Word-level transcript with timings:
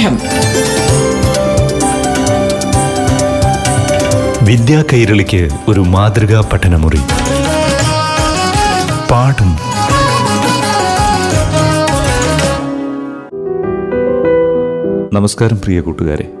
പാഠം 0.00 0.18
വിദ്യാ 4.46 4.84
കൈരളിക്ക് 4.92 5.48
ഒരു 5.68 5.80
മാതൃകാ 5.80 6.50
പഠനമുറി. 6.52 7.00
പാഠം. 9.10 9.50
നമസ്കാരം 15.12 15.56
പ്രിയ 15.56 15.80
കൂട്ടുകാരെ. 15.80 16.32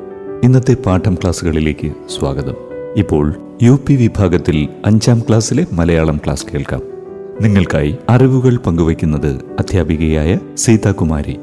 ഇന്നത്തെ 0.44 0.74
പാഠം 0.74 1.14
ക്ലാസ്സുകളിലേക്ക് 1.14 1.92
സ്വാഗതം. 2.18 2.54
ഇപ്പോൾ 2.96 3.34
യു 3.62 3.80
പി 3.86 3.94
വിഭാഗത്തിൽ 3.94 4.68
അഞ്ചാം 4.86 5.20
ക്ലാസ്സിലെ 5.20 5.66
മലയാളം 5.72 6.20
ക്ലാസ് 6.24 6.46
കേൾക്കാം. 6.54 6.82
നിങ്ങൾക്കായി 7.40 7.96
അറിവുകൾ 8.08 8.56
പങ്കുവയ്ക്കുന്നത് 8.56 9.36
അധ്യാപികയായ 9.58 10.38
സീതാകുമാരി. 10.56 11.38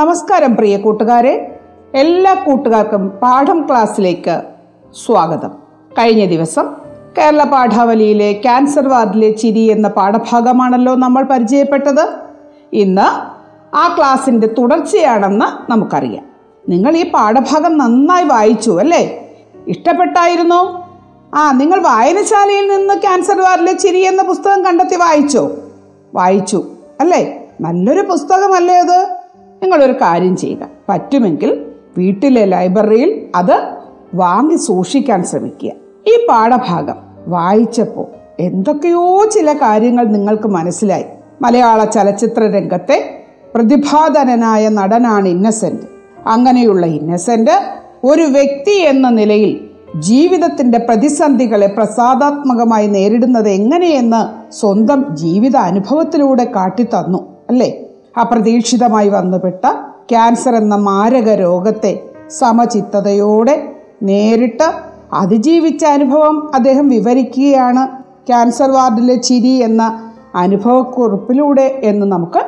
നമസ്കാരം 0.00 0.56
പ്രിയ 0.56 0.76
കൂട്ടുകാരെ. 0.76 1.60
എല്ലാ 1.94 2.34
കൂട്ടുകാർക്കും 2.34 3.08
പാഠം 3.08 3.66
ക്ലാസ്സിലേക്ക് 3.70 4.42
സ്വാഗതം. 5.06 5.50
കഴിഞ്ഞ 5.98 6.26
ദിവസം 6.26 6.74
കേരള 7.18 7.44
പാഠാവലിയിലെ 7.44 8.32
ക്യാൻസർ 8.32 8.88
വാർഡിലെ 8.88 9.30
ചിരി 9.30 9.58
എന്ന 9.58 9.88
പാഠഭാഗമാണല്ലോ 9.88 10.94
നമ്മൾ 10.94 11.22
പരിചയപ്പെട്ടത്. 11.22 12.08
ഇന്ന് 12.72 13.08
ആ 13.76 13.94
ക്ലാസിന്റെ 13.98 14.46
തുടർച്ചയാണെന്ന് 14.46 15.72
നമുക്കറിയാം. 15.72 16.24
നിങ്ങൾ 16.68 16.96
ഈ 16.96 17.10
പാഠഭാഗം 17.10 17.78
നന്നായി 17.78 18.24
വായിച്ചു 18.24 18.80
അല്ലേ? 18.80 19.28
ഇഷ്ടപ്പെട്ടായിരുന്നോ? 19.68 20.88
ആ 21.34 21.52
നിങ്ങൾ 21.52 21.82
വായനശാലയിൽ 21.82 22.76
നിന്ന് 22.76 22.94
ക്യാൻസർ 22.94 23.40
വാർഡിലെ 23.40 23.72
ചിരി 23.72 23.98
എന്ന 23.98 24.22
പുസ്തകം 24.22 24.64
കണ്ടെത്തി 24.64 24.96
വായിച്ചോ? 24.96 25.50
വായിച്ചു 26.14 26.64
അല്ലേ? 27.00 27.48
നല്ലൊരു 27.60 28.00
പുസ്തകമല്ലേ 28.00 28.74
അത്? 28.74 29.19
നിങ്ങളൊരു 29.62 29.92
കാര്യം 29.92 30.36
ചെയ്യുക. 30.36 30.68
പറ്റുമെങ്കിൽ 30.88 31.66
വീട്ടിലെ 31.98 32.44
ലൈബ്രറിയിൽ 32.44 33.26
അത് 33.34 33.68
വാങ്ങി 34.14 34.56
സൂക്ഷിക്കാൻ 34.56 35.24
ശ്രമിക്കുക. 35.24 35.70
ഈ 36.06 36.26
പാഠഭാഗം 36.28 36.94
വായിച്ചപ്പോൾ 37.26 38.06
എന്തൊക്കെയോ 38.40 39.24
ചില 39.24 39.52
കാര്യങ്ങൾ 39.52 40.04
നിങ്ങൾക്ക് 40.04 40.48
മനസ്സിലായി. 40.48 41.04
മലയാള 41.42 41.84
ചലച്ചിത്ര 41.84 42.42
രംഗത്തെ 42.42 43.24
പ്രതിഭാധനനായ 43.54 44.68
നടനാണ് 44.68 45.28
ഇന്നസെന്റ്. 45.28 45.82
അങ്ങനെയുള്ള 46.26 46.86
ഇന്നസെന്റ് 46.86 47.50
ഒരു 48.04 48.22
വ്യക്തി 48.22 48.70
എന്ന 48.70 49.08
നിലയിൽ 49.08 49.60
ജീവിതത്തിന്റെ 50.00 50.78
പ്രതിസന്ധികളെ 50.78 51.66
പ്രസാദാത്മകമായി 51.66 52.86
നേരിടുന്നത് 52.86 53.48
എങ്ങനെയെന്ന് 53.48 54.52
സ്വന്തം 54.52 55.16
ജീവിത 55.16 55.56
അനുഭവത്തിലൂടെ 55.56 56.44
കാട്ടിത്തന്നു 56.44 57.36
അല്ലേ? 57.48 57.89
അപ്രതീക്ഷിതമായി 58.16 59.08
വന്നുപെട്ട 59.08 59.66
ക്യാൻസർ 60.10 60.54
എന്ന 60.54 60.74
മാരക 60.74 61.34
രോഗത്തെ 61.34 62.02
സമചിത്തതയോടെ 62.30 63.72
നേരിട്ട് 64.02 64.72
അതിജീവിച്ച 65.12 65.84
അനുഭവം 65.84 66.54
അദ്ദേഹം 66.54 66.88
വിവരിക്കുകയാണ്. 66.88 67.88
ക്യാൻസർ 68.26 68.70
വാർഡിലെ 68.70 69.14
ചിരി 69.14 69.62
എന്ന 69.62 70.12
അനുഭവക്കുറിപ്പിലൂടെ 70.34 71.80
എന്ന് 71.82 72.06
നമുക്ക് 72.06 72.46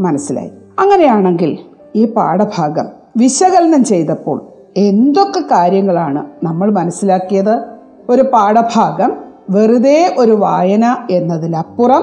മനസ്സിലായി. 0.00 0.50
അങ്ങനെയാണെങ്കിൽ 0.78 1.58
ഈ 1.96 2.04
പാഠഭാഗം 2.04 2.86
വിശകലനം 3.16 3.84
ചെയ്തപ്പോൾ 3.84 4.46
എന്തൊക്കെ 4.76 5.40
കാര്യങ്ങളാണ് 5.40 6.26
നമ്മൾ 6.42 6.70
മനസ്സിലാക്കിയത്? 6.70 7.60
ഒരു 8.08 8.22
പാഠഭാഗം 8.22 9.12
വെറുതെ 9.50 10.14
ഒരു 10.18 10.32
വായന 10.32 10.96
എന്നതിലപ്പുറം 11.10 12.02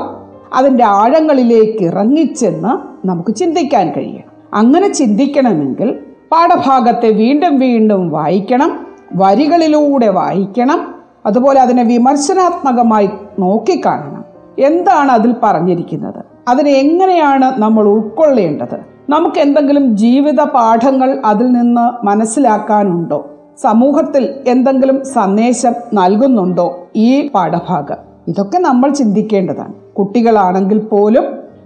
അതിന്റെ 0.54 0.84
ആഴങ്ങളിലേക്ക് 0.84 1.84
ഇറങ്ങിച്ചെന്ന് 1.84 2.91
നമുക്ക് 3.06 3.36
ചിന്തിക്കാൻ 3.36 3.92
കഴിയണം 3.92 4.56
അങ്ങനെ 4.56 4.94
ചിന്തിക്കണമെങ്കിൽ 4.94 6.00
പാഠഭാഗത്തെ 6.32 7.10
വീണ്ടും 7.10 7.60
വീണ്ടും 7.60 8.10
വായിക്കണം 8.10 8.86
വരികളിലൂടെ 9.16 10.08
വായിക്കണം 10.08 10.96
അതുപോലെ 11.26 11.62
അതിനെ 11.62 11.84
വിമർശനാത്മകമായി 11.84 13.10
നോക്കിക്കാണണം. 13.40 14.26
എന്താണ് 14.60 15.12
അതിൽ 15.12 15.36
പറഞ്ഞിരിക്കുന്നത്? 15.44 16.26
അതിനെ 16.48 16.72
എങ്ങനെയാണ് 16.72 17.62
നമ്മൾ 17.62 17.88
ഉൾക്കൊള്ളേണ്ടത്? 17.88 18.78
നമുക്ക് 19.10 19.40
എന്തെങ്കിലും 19.40 19.98
ജീവിത 19.98 20.42
പാഠങ്ങൾ 20.42 21.22
അതിൽ 21.26 21.52
നിന്ന് 21.52 22.06
മനസ്സിലാക്കാനുണ്ടോ? 22.06 23.30
സമൂഹത്തിൽ 23.62 24.34
എന്തെങ്കിലും 24.48 25.06
സന്ദേശം 25.06 25.74
നൽകുന്നുണ്ടോ 25.94 26.88
ഈ 26.96 27.28
പാഠഭാഗം? 27.28 27.96
ഇതൊക്കെ 28.28 28.58
നമ്മൾ 28.58 28.90
ചിന്തിക്കേണ്ടതാണ്. 28.90 29.74
കുട്ടികളാണെങ്കിൽ 29.98 30.80
പോലും 30.80 31.24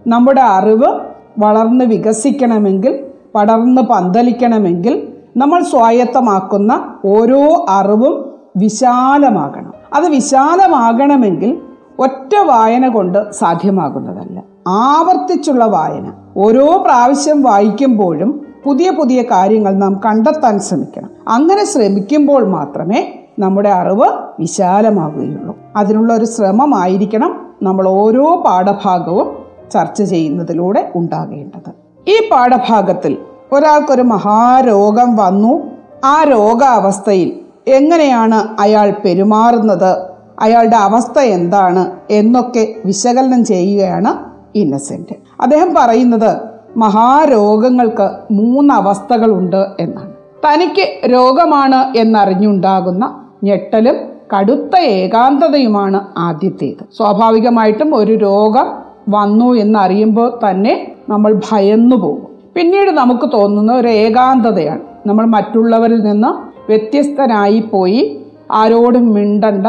നമ്മുടെ 0.08 0.42
അറിവ് 0.42 1.15
വളർന്ന് 1.40 1.86
വികസിക്കണമെങ്കിൽ 1.86 3.00
പടർന്ന് 3.36 3.82
പന്തലിക്കണമെങ്കിൽ 3.82 5.08
നമ്മൾ 5.38 5.64
സ്വായത്തമാക്കുന്ന 5.64 6.94
ഓരോ 7.06 7.66
അറിവും 7.70 8.26
വിശാലമാകണം. 8.58 9.74
അത് 9.94 10.10
വിശാലമാകണമെങ്കിൽ 10.10 11.58
ഒറ്റ 12.00 12.36
വായന 12.46 12.88
കൊണ്ട് 12.88 13.32
സാധ്യമാകുന്നതല്ല. 13.32 14.44
ആവർത്തിച്ചുള്ള 14.68 15.66
വായന. 15.66 16.12
ഓരോ 16.38 16.78
പ്രാവശ്യം 16.78 17.44
വായിക്കുമ്പോഴും 17.44 18.48
പുതിയ 18.64 18.92
പുതിയ 18.92 19.22
കാര്യങ്ങൾ 19.22 19.74
നാം 19.74 20.02
കണ്ടെത്താൻ 20.06 20.60
ശ്രമിക്കണം. 20.60 21.10
അങ്ങനെ 21.28 21.66
ശ്രമിക്കുമ്പോൾ 21.66 22.48
മാത്രമേ 22.48 23.20
നമ്മുടെ 23.40 23.70
അറിവ് 23.70 24.10
വിശാലമാവുകയുള്ളൂ. 24.40 25.58
അതിനുള്ള 25.76 26.14
ഒരു 26.14 26.26
ശ്രമമായിരിക്കണം 26.26 27.48
നമ്മൾ 27.64 27.88
ഓരോ 27.90 28.44
പാഠഭാഗവും 28.46 29.45
ചർച്ച 29.72 30.04
ചെയ്യുന്നതിലൂടെ 30.04 30.92
ഉണ്ടാകേണ്ടത്. 30.96 31.72
ഈ 32.08 32.30
പാഠഭാഗത്തിൽ 32.32 33.18
ഒരാൾക്കൊരു 33.52 34.02
മഹാരോഗം 34.02 35.16
വന്നു. 35.16 35.64
ആ 36.06 36.24
രോഗാവസ്ഥയിൽ 36.24 37.40
എങ്ങനെയാണ് 37.68 38.62
അയാൾ 38.62 38.94
പെരുമാറുന്നത്? 39.06 39.98
അയാളുടെ 40.40 40.76
അവസ്ഥ 40.76 41.20
എന്താണ്? 41.20 41.92
എന്നൊക്കെ 42.10 42.76
വിശകലനം 42.86 43.46
ചെയ്യുകയാണ് 43.46 44.18
ഇന്നസെന്റ്. 44.58 45.16
അദ്ദേഹം 45.42 45.74
പറയുന്നത് 45.78 46.38
മഹാരോഗങ്ങൾക്ക് 46.78 48.10
മൂന്നവസ്ഥകളുണ്ട് 48.32 49.66
എന്നാണ്. 49.80 50.14
തനിക്ക് 50.48 51.12
രോഗമാണ് 51.12 51.98
എന്നറിഞ്ഞുണ്ടാകുന്ന 51.98 53.24
ഞെട്ടലും 53.44 53.96
കടുത്ത 54.38 54.78
ഏകാന്തതയുമാണ് 54.80 56.00
ആദ്യത്തേത്. 56.18 56.86
സ്വാഭാവികമായിട്ടും 56.98 57.96
ഒരു 57.96 58.14
രോഗം 58.14 58.85
വന്നു 59.10 59.54
എന്നറിയുമ്പോൾ 59.54 60.40
തന്നെ 60.50 60.92
നമ്മൾ 61.10 61.40
ഭയന്നു 61.52 61.96
പോകും. 61.96 62.28
പിന്നീട് 62.56 62.92
നമുക്ക് 62.92 63.30
തോന്നുന്ന 63.34 63.74
ഒരു 63.74 63.88
ഏകാന്തതയാണ്. 63.88 64.82
നമ്മൾ 65.06 65.26
മറ്റുള്ളവരിൽ 65.26 66.04
നിന്ന് 66.04 66.56
വ്യത്യസ്തനായി 66.72 67.60
പോയി 67.60 68.26
ആരോടും 68.52 69.14
മിണ്ടണ്ട 69.14 69.68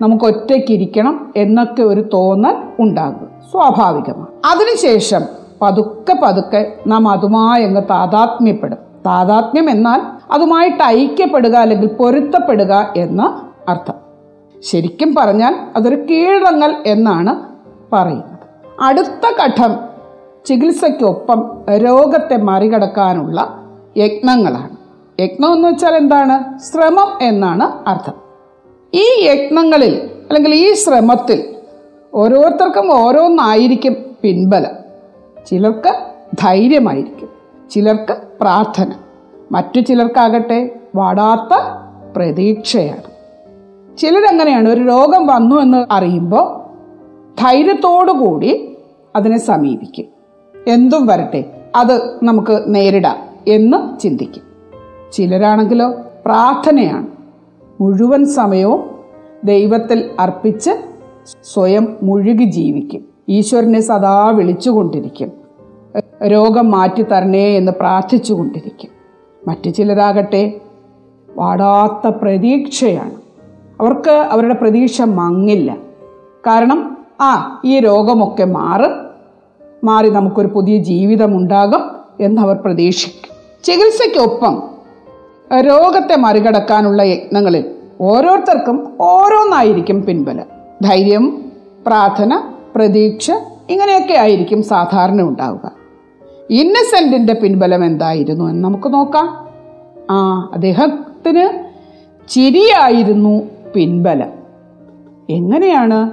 നമുക്ക് 0.00 0.24
ഒറ്റയ്ക്കിരിക്കണം 0.24 1.32
എന്നൊക്കെ 1.36 1.82
ഒരു 1.82 2.04
തോന്നൽ 2.12 2.54
ഉണ്ടാകും. 2.78 3.28
സ്വാഭാവികമാണ്. 3.52 4.26
അതിനുശേഷം 4.26 5.20
പതുക്കെ 5.62 6.16
പതുക്കെ 6.22 6.72
നാം 6.86 7.08
അതുമായി 7.08 7.64
അങ്ങ് 7.64 7.82
താതാത്മ്യപ്പെടും. 7.82 8.78
താതാത്മ്യം 9.06 9.70
എന്നാൽ 9.70 10.00
അതുമായിട്ട് 10.32 10.82
ഐക്യപ്പെടുക 10.82 11.56
അല്ലെങ്കിൽ 11.56 11.86
പൊരുത്തപ്പെടുക 11.86 12.92
എന്ന് 12.96 13.52
അർത്ഥം. 13.70 13.94
ശരിക്കും 14.60 15.14
പറഞ്ഞാൽ 15.14 15.54
അതൊരു 15.76 15.94
കീഴടങ്ങൽ 15.94 16.74
എന്നാണ് 16.86 17.36
പറയുന്നത്. 17.92 18.31
അടുത്ത 18.82 19.42
ഘട്ടം 19.42 19.78
ചികിത്സയ്ക്കൊപ്പം 20.44 21.62
രോഗത്തെ 21.76 22.36
മറികടക്കാനുള്ള 22.36 23.66
യജ്ഞങ്ങളാണ്. 23.96 24.76
യജ്ഞം 25.20 25.52
എന്ന് 25.52 25.68
വെച്ചാൽ 25.68 25.96
എന്താണ്? 25.96 26.58
ശ്രമം 26.58 27.18
എന്നാണ് 27.22 27.88
അർത്ഥം. 27.88 28.12
ഈ 28.94 29.26
യജ്ഞങ്ങളിൽ 29.26 29.94
അല്ലെങ്കിൽ 30.04 30.54
ഈ 30.54 30.74
ശ്രമത്തിൽ 30.74 31.54
ഓരോരുത്തർക്കും 32.14 32.92
ഓരോന്നായിരിക്കും 32.92 33.96
പിൻബലം. 34.22 34.74
ചിലർക്ക് 35.46 35.92
ധൈര്യമായിരിക്കും. 36.40 37.28
ചിലർക്ക് 37.70 38.16
പ്രാർത്ഥന. 38.40 38.92
മറ്റു 39.52 39.80
ചിലർക്കാകട്ടെ 39.80 40.70
വാടാത്ത 40.94 41.62
പ്രതീക്ഷയാണ്. 42.16 43.12
ചിലരങ്ങനെയാണ്? 43.98 44.68
ഒരു 44.68 44.80
രോഗം 44.80 45.26
വന്നു 45.26 45.56
എന്ന് 45.56 45.86
അറിയുമ്പോൾ 45.90 46.62
ധൈര്യത്തോടു 47.40 48.12
കൂടി 48.12 48.71
അതിനെ 49.16 49.38
സമീപിക്കും. 49.38 50.04
എന്തും 50.66 51.06
വരട്ടെ 51.06 51.44
അത് 51.76 52.18
നമുക്ക് 52.22 52.62
നേരിടാം 52.66 53.16
എന്ന് 53.48 54.00
ചിന്തിക്കും. 54.00 54.42
ചിലരാണെങ്കിലോ 55.12 55.94
പ്രാർത്ഥനയാണ്. 56.26 57.06
മുഴുവൻ 57.80 58.26
സമയവും 58.26 58.90
ദൈവത്തിൽ 59.44 60.10
അർപ്പിച്ച് 60.20 60.70
സ്വയം 61.52 61.96
മുഴുകി 62.02 62.44
ജീവിക്കും. 62.44 63.04
ഈശ്വരനെ 63.28 63.80
സദാ 63.80 64.30
വിളിച്ചുകൊണ്ടിരിക്കും. 64.34 65.32
രോഗം 66.26 66.70
മാറ്റി 66.70 67.02
തരണേ 67.02 67.56
എന്ന് 67.56 67.72
പ്രാർത്ഥിച്ചുകൊണ്ടിരിക്കും. 67.72 68.90
മറ്റു 69.48 69.70
ചിലരാകട്ടെ 69.70 70.60
വാടാത്ത 71.36 72.14
പ്രതീക്ഷയാണ്. 72.14 73.14
അവർക്ക് 73.80 74.10
അവരുടെ 74.10 74.54
പ്രതീക്ഷ 74.54 75.02
മങ്ങില്ല. 75.02 75.76
കാരണം 76.46 76.98
ആ 77.20 77.60
ഈ 77.64 77.78
രോഗമൊക്കെ 77.78 78.44
മാറും. 78.44 79.01
മാറി 79.84 80.10
നമുക്കൊരു 80.10 80.46
പുതിയ 80.46 80.76
ജീവിതമുണ്ടാകും 80.78 81.90
എന്നവർ 82.20 82.56
പ്രതീക്ഷിക്കും. 82.56 83.36
ചികിത്സയ്ക്കൊപ്പം 83.64 84.62
രോഗത്തെ 85.60 86.16
മറികടക്കാനുള്ള 86.16 87.02
യജ്ഞങ്ങളിൽ 87.02 87.64
ഓരോരുത്തർക്കും 88.00 88.92
ഓരോന്നായിരിക്കും 89.00 90.02
പിൻബലം. 90.02 90.44
ധൈര്യം 90.82 91.52
പ്രാർത്ഥന 91.86 92.42
പ്രതീക്ഷ 92.74 93.30
ഇങ്ങനെയൊക്കെ 93.70 94.14
ആയിരിക്കും 94.14 94.62
സാധാരണ 94.62 95.22
ഉണ്ടാവുക. 95.22 95.72
ഇന്നസെന്റിന്റെ 96.50 97.32
പിൻബലം 97.32 97.84
എന്തായിരുന്നു 97.84 98.44
എന്ന് 98.44 98.64
നമുക്ക് 98.64 98.94
നോക്കാം. 98.94 99.48
ആ 100.10 100.50
അദ്ദേഹത്തിന് 100.52 101.64
ചിരിയായിരുന്നു 102.28 103.42
പിൻബലം. 103.74 104.30
എങ്ങനെയാണ് 105.30 106.10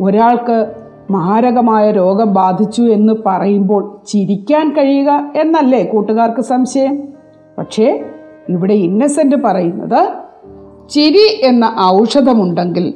ഒരാൾക്ക് 0.00 0.79
മാരകമായ 1.10 1.90
രോഗം 1.90 2.34
ബാധിച്ചു 2.34 2.82
എന്ന് 2.82 3.12
പറയുമ്പോൾ 3.26 4.00
ചിരിക്കാൻ 4.06 4.72
കഴിയുക 4.72 5.32
എന്നല്ലേ 5.36 5.84
കൂട്ടുകാർക്ക് 5.84 6.40
സംശയം? 6.40 7.02
പക്ഷേ 7.58 8.04
ഇവിടെ 8.48 8.74
ഇന്നസെന്റ് 8.74 9.36
പറയുന്നത് 9.36 10.08
ചിരി 10.88 11.40
എന്ന 11.42 11.76
ഔഷധമുണ്ടെങ്കിൽ 11.80 12.94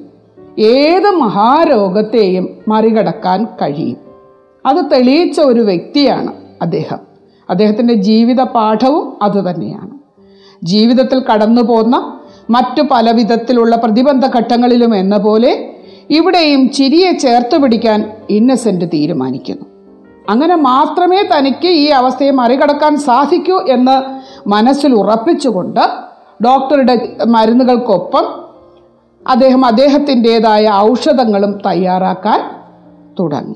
ഏത് 0.58 1.10
മഹാരോഗത്തെയും 1.10 2.48
മറികടക്കാൻ 2.68 3.44
കഴിയും. 3.44 3.96
അത് 4.66 4.76
തെളിയിച്ച 4.92 5.40
ഒരു 5.40 5.60
വ്യക്തിയാണ് 5.60 6.32
അദ്ദേഹം. 6.62 6.98
അദ്ദേഹത്തിന്റെ 7.50 7.94
ജീവിത 7.94 8.42
പാഠവും 8.42 9.16
അതുതന്നെയാണ് 9.22 9.90
ജീവിതത്തിൽ 10.64 11.22
കടന്നു 11.32 11.62
പോന്ന 11.62 12.20
മറ്റു 12.50 12.82
പല 12.90 13.10
വിധത്തിലുള്ള 13.10 13.76
പ്രതിബന്ധ 13.76 14.26
ഘട്ടങ്ങളിലും 14.26 14.96
എന്ന 14.96 15.16
പോലെ 15.16 15.70
ഇവിടെയും 16.10 16.68
ചിരിയെ 16.68 17.12
ചേർത്ത് 17.12 17.62
പിടിക്കാൻ 17.62 18.12
ഇന്നസെന്റ് 18.30 18.84
തീരുമാനിക്കുന്നു. 18.84 19.64
അങ്ങനെ 20.28 20.56
മാത്രമേ 20.56 21.22
തനിക്ക് 21.22 21.68
ഈ 21.68 21.86
അവസ്ഥയെ 21.86 22.30
മറികടക്കാൻ 22.30 22.96
സാധിക്കൂ 22.96 23.60
എന്ന് 23.60 24.24
മനസ്സിൽ 24.48 24.94
ഉറപ്പിച്ചുകൊണ്ട് 24.94 25.80
ഡോക്ടറുടെ 26.44 27.08
മരുന്നുകൾക്കൊപ്പം 27.26 28.44
അദ്ദേഹം 29.28 29.66
അദ്ദേഹത്തിന്റെതായ 29.66 30.68
ഔഷധങ്ങളും 30.68 31.60
തയ്യാറാക്കാൻ 31.66 32.40
തുടങ്ങി. 33.20 33.54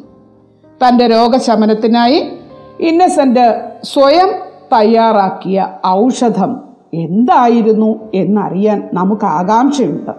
തന്റെ 0.87 1.07
രോഗശമനത്തിനായി 1.07 2.33
ഇന്നസെന്റ് 2.81 3.63
സ്വയം 3.83 4.29
തയ്യാറാക്കിയ 4.73 5.69
ഔഷധം 5.87 6.63
എന്തായിരുന്നു 6.95 8.11
എന്നറിയാൻ 8.15 8.89
നമുക്ക് 8.93 9.25
ആകാംക്ഷയുണ്ട് 9.25 10.11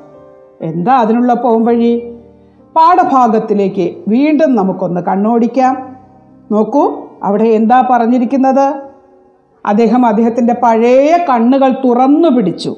എന്താ 0.61 0.93
അതിനുള്ള 0.93 1.33
പോംവഴി? 1.33 2.18
പാഠഭാഗത്തിലേക്ക് 2.75 3.95
വീണ്ടും 4.07 4.55
നമുക്കൊന്ന് 4.55 5.01
കണ്ണോടിക്കാം. 5.01 5.97
നോക്കൂ 6.51 7.07
അവിടെ 7.23 7.43
എന്താ 7.43 7.87
പറഞ്ഞിരിക്കുന്നത്? 7.91 8.73
അദ്ദേഹം 9.65 10.05
അദ്ദേഹത്തിന്റെ 10.05 10.53
പഴയ 10.53 11.17
കണ്ണുകൾ 11.29 11.71
തുറന്നു 11.71 12.29
പിടിച്ചു. 12.29 12.75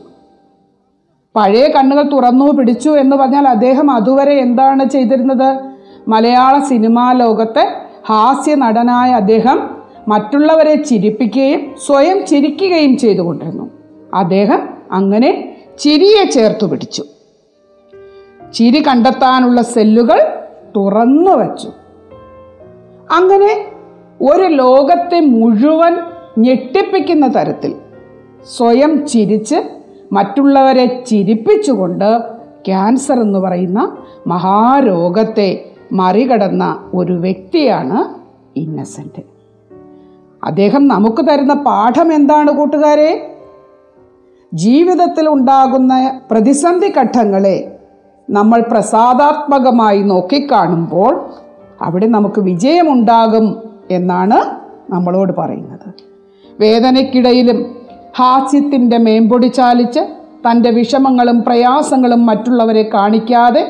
പഴയ 1.35 1.67
കണ്ണുകൾ 1.67 2.03
തുറന്നു 2.11 2.51
പിടിച്ചു 2.51 2.89
എന്ന് 2.89 3.15
പറഞ്ഞാൽ 3.15 3.47
അദ്ദേഹം 3.47 3.91
അതുവരെ 3.91 4.33
എന്താണ് 4.39 4.89
ചെയ്തിരുന്നത്? 4.89 5.59
മലയാള 6.07 6.59
സിനിമാ 6.59 7.11
ലോകത്തെ 7.11 7.67
ഹാസ്യ 8.09 8.55
നടനായ 8.55 9.11
അദ്ദേഹം 9.11 9.69
മറ്റുള്ളവരെ 10.07 10.75
ചിരിപ്പിക്കുകയും 10.75 11.75
സ്വയം 11.87 12.25
ചിരിക്കുകയും 12.25 12.97
ചെയ്തുകൊണ്ടിരുന്നു. 12.97 13.69
അദ്ദേഹം 14.13 14.69
അങ്ങനെ 14.91 15.55
ചിരിയെ 15.79 16.23
ചേർത്തു 16.23 16.65
പിടിച്ചു. 16.65 17.03
ചിരി 18.53 18.83
കണ്ടെത്താനുള്ള 18.88 19.62
സെല്ലുകൾ 19.62 20.21
തുറന്നു 20.75 21.31
വച്ചു. 21.31 21.71
അങ്ങനെ 23.12 23.65
ഒരു 24.21 24.44
ലോകത്തെ 24.44 25.19
മുഴുവൻ 25.19 25.98
ഞെട്ടിപ്പിക്കുന്ന 26.38 27.27
തരത്തിൽ 27.36 27.75
സ്വയം 28.57 29.07
ചിരിച്ച് 29.07 29.56
മറ്റുള്ളവരെ 30.12 31.03
ചിരിപ്പിച്ചുകൊണ്ട് 31.07 32.19
ക്യാൻസർ 32.65 33.19
എന്ന് 33.19 33.39
പറയുന്ന 33.39 33.98
മഹാരോഗത്തെ 34.27 35.71
മറികടന്ന 35.92 36.89
ഒരു 36.94 37.13
വ്യക്തിയാണ് 37.13 38.13
ഇന്നസെന്റ് 38.59 39.24
അദ്ദേഹം 40.44 40.88
നമുക്ക് 40.88 41.27
തരുന്ന 41.27 41.54
പാഠം 41.54 42.13
എന്താണ് 42.13 42.51
കൂട്ടുകാരെ? 42.51 43.38
ജീവിതത്തിൽ 44.54 45.30
ഉണ്ടാകുന്ന 45.30 46.21
പ്രതിസന്ധി 46.31 46.94
ഘട്ടങ്ങളെ 47.00 47.81
നമ്മൾ 48.29 48.62
പ്രസാദാത്മകമായി 48.62 50.01
നോക്കിക്കാണുമ്പോൾ 50.01 51.29
അവിടെ 51.81 52.07
നമുക്ക് 52.07 52.41
വിജയമുണ്ടാകും 52.41 53.56
എന്നാണ് 53.91 54.62
നമ്മളോട് 54.94 55.33
പറയുന്നത്. 55.38 55.88
വേദനയ്ക്കിടയിലും 56.59 57.75
ഹാസ്യത്തിന്റെ 58.19 58.97
മേമ്പൊടി 58.97 59.47
ചാലിച്ച് 59.47 60.00
തന്റെ 60.51 60.69
വിഷമങ്ങളും 60.69 61.44
പ്രയാസങ്ങളും 61.44 62.25
മറ്റുള്ളവരെ 62.25 62.89
കാണിക്കാതെ 62.94 63.68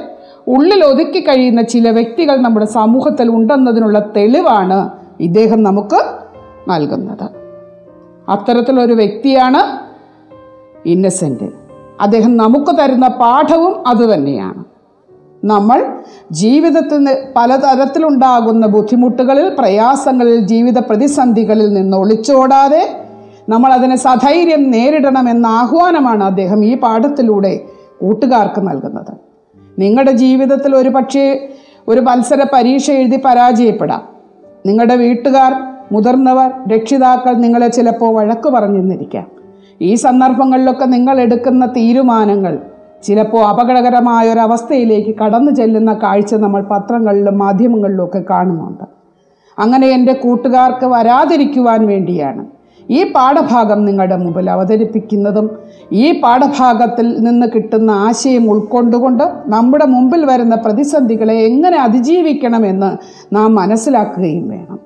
ഉള്ളിൽ 0.48 0.86
ഒതുക്കി 0.86 1.20
കഴിയുന്ന 1.20 1.62
ചില 1.62 1.90
വ്യക്തികൾ 1.90 2.42
നമ്മുടെ 2.42 2.66
സമൂഹത്തിൽ 2.66 3.30
ഉണ്ടെന്നതിനുള്ള 3.30 4.00
തെളിവാണ് 4.18 4.90
ഇദ്ദേഹം 5.20 5.64
നമുക്ക് 5.64 6.00
നൽകുന്നത്. 6.70 7.30
അത്തരത്തിലൊരു 8.30 8.94
വ്യക്തിയാണ് 8.94 9.92
ഇന്നസെന്റ് 10.88 11.61
അദ്ദേഹം 12.02 12.38
നമുക്ക് 12.38 12.78
തരുന്ന 12.80 13.08
പാഠവും 13.08 13.88
അതുതന്നെയാണ് 13.88 14.64
നമ്മൾ 15.46 15.86
ജീവിതത്തിൽ 16.32 17.18
പലതരത്തിലുണ്ടാകുന്ന 17.36 18.68
ബുദ്ധിമുട്ടുകളിൽ 18.68 19.56
പ്രയാസങ്ങളിൽ 19.60 20.40
ജീവിത 20.40 20.80
പ്രതിസന്ധികളിൽ 20.80 21.74
നിന്ന് 21.74 21.98
ഒളിച്ചോടാതെ 21.98 22.98
നമ്മൾ 23.50 23.74
അതിനെ 23.74 23.96
സധൈര്യം 23.96 24.72
നേരിടണമെന്ന 24.72 25.48
ആഹ്വാനമാണ് 25.48 26.24
അദ്ദേഹം 26.24 26.66
ഈ 26.66 26.78
പാഠത്തിലൂടെ 26.78 27.60
കൂട്ടുകാർക്ക് 28.02 28.68
നൽകുന്നത്. 28.68 29.14
നിങ്ങളുടെ 29.80 30.12
ജീവിതത്തിൽ 30.12 30.76
ഒരു 30.76 30.90
പക്ഷേ 30.90 31.50
ഒരു 31.88 32.00
മത്സര 32.00 32.46
പരീക്ഷ 32.54 32.92
എഴുതി 32.92 33.22
പരാജയപ്പെടാം. 33.26 34.02
നിങ്ങളുടെ 34.66 34.96
വീട്ടുകാർ 34.96 35.54
മുതിർന്നവർ 35.92 36.70
രക്ഷിതാക്കൾ 36.70 37.34
നിങ്ങളെ 37.34 37.68
ചിലപ്പോൾ 37.68 38.16
വഴക്ക് 38.16 38.50
പറഞ്ഞെന്നിരിക്കാം 38.50 39.41
ഈ 39.82 39.96
സന്ദർഭങ്ങളിലൊക്കെ 39.96 40.86
നിങ്ങൾ 40.86 41.22
എടുക്കുന്ന 41.22 41.66
തീരുമാനങ്ങൾ 41.66 42.60
ചിലപ്പോൾ 43.04 43.44
അപകടകരമായ 43.46 44.34
ഒരവസ്ഥയിലേക്ക് 44.34 45.16
കടന്നു 45.16 45.52
ചെല്ലുന്ന 45.52 45.94
കാഴ്ച 45.94 46.36
നമ്മൾ 46.36 46.62
പത്രങ്ങളിലും 46.62 47.38
മാധ്യമങ്ങളിലും 47.38 48.06
ഒക്കെ 48.06 48.24
കാണുന്നുണ്ട്. 48.30 48.84
അങ്ങനെ 49.60 49.88
എന്റെ 49.88 50.14
കൂട്ടുകാർക്ക് 50.14 50.86
വരാതിരിക്കുവാൻ 50.86 51.88
വേണ്ടിയാണ് 51.88 52.46
ഈ 52.90 53.14
പാഠഭാഗം 53.14 53.86
നിങ്ങളുടെ 53.86 54.18
മുമ്പിൽ 54.18 54.50
അവതരിപ്പിക്കുന്നതും 54.50 55.50
ഈ 55.92 56.22
പാഠഭാഗത്തിൽ 56.22 57.08
നിന്ന് 57.18 57.48
കിട്ടുന്ന 57.56 57.92
ആശയം 57.92 58.52
ഉൾക്കൊണ്ടുകൊണ്ട് 58.52 59.24
നമ്മുടെ 59.46 59.86
മുമ്പിൽ 59.86 60.26
വരുന്ന 60.26 60.56
പ്രതിസന്ധികളെ 60.56 61.34
എങ്ങനെ 61.34 61.78
അതിജീവിക്കണമെന്ന് 61.78 62.98
നാം 63.36 63.56
മനസ്സിലാക്കുകയും 63.56 64.50
വേണം. 64.50 64.80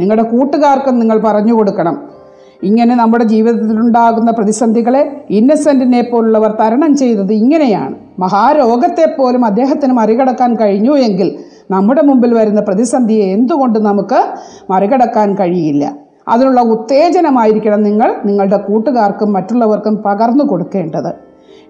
നിങ്ങളുടെ 0.00 0.22
കൂട്ടുകാർക്കും 0.22 0.98
നിങ്ങൾ 0.98 1.20
പറഞ്ഞു 1.26 1.52
കൊടുക്കണം. 1.52 2.17
ഇങ്ങനെ 2.62 2.94
നമ്മുടെ 2.94 3.24
ജീവിതത്തിലുണ്ടാകുന്ന 3.24 4.30
പ്രതിസന്ധികളെ 4.30 5.26
ഇന്നസെന്റിനെ 5.30 6.02
പോലുള്ളവർ 6.02 6.50
തരണം 6.50 6.96
ചെയ്തത് 6.96 7.32
ഇങ്ങനെയാണ്. 7.32 7.94
മഹാരോഗത്തെ 8.18 9.14
പോലും 9.18 9.44
അദ്ദേഹത്തിന് 9.44 9.92
മറികടക്കാൻ 9.92 10.54
കഴിഞ്ഞു 10.56 10.96
എങ്കിൽ 10.96 11.38
നമ്മുടെ 11.70 12.02
മുമ്പിൽ 12.02 12.34
വരുന്ന 12.34 12.60
പ്രതിസന്ധിയെ 12.60 13.24
എന്തുകൊണ്ട് 13.24 13.78
നമുക്ക് 13.78 14.34
മറികടക്കാൻ 14.70 15.34
കഴിയില്ല? 15.34 15.92
അതിനുള്ള 16.28 16.60
ഉത്തേജനമായിരിക്കണം 16.60 17.82
നിങ്ങൾ 17.82 18.14
നിങ്ങളുടെ 18.24 18.56
കൂട്ടുകാർക്കും 18.56 19.32
മറ്റുള്ളവർക്കും 19.32 20.02
പകർന്നു 20.02 20.44
കൊടുക്കേണ്ടത്. 20.44 21.14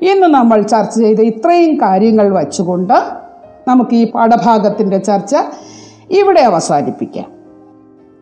ഇന്ന് 0.02 0.26
നമ്മൾ 0.26 0.62
ചർച്ച 0.62 0.98
ചെയ്ത 0.98 1.20
ഇത്രയും 1.20 1.76
കാര്യങ്ങൾ 1.76 2.32
വച്ചുകൊണ്ട് 2.32 2.94
നമുക്ക് 3.68 3.94
ഈ 3.94 4.10
പാഠഭാഗത്തിന്റെ 4.10 4.98
ചർച്ച 4.98 5.36
ഇവിടെ 6.10 6.40
അവസാനിപ്പിക്കാം. 6.40 7.26